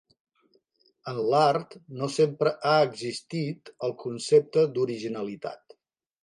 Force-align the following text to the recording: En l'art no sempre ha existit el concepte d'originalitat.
En 1.11 1.17
l'art 1.33 1.75
no 1.99 2.07
sempre 2.15 2.53
ha 2.69 2.71
existit 2.87 3.71
el 3.89 3.95
concepte 4.05 4.65
d'originalitat. 4.79 5.79